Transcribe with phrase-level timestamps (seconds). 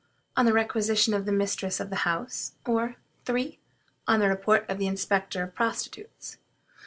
[0.35, 3.59] On the requisition of the mistress of a house; or, 3.
[4.07, 6.37] On the report of the inspector of prostitutes.